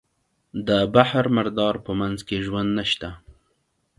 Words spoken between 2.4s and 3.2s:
ژوند نشته.